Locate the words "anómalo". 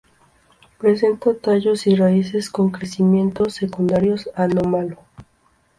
4.33-4.97